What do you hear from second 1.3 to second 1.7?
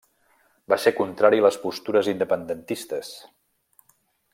a les